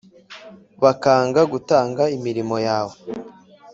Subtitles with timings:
[0.83, 2.95] bakanga gutanga imirimo yawe